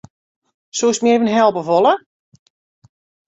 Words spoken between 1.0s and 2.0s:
my even helpe wolle?